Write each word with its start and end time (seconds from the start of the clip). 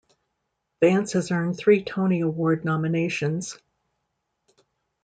Vance 0.81 1.11
has 1.13 1.29
earned 1.29 1.55
three 1.57 1.83
Tony 1.83 2.21
Award 2.21 2.65
nominations. 2.65 3.59